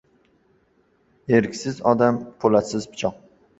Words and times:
•Erksiz 1.41 1.79
odam— 1.93 2.19
po‘latsiz 2.47 2.91
pichoq. 2.97 3.25